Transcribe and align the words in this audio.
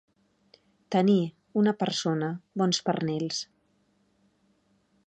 Tenir, 0.95 1.17
una 1.63 1.75
persona, 1.83 2.31
bons 2.63 2.81
pernils. 2.89 3.45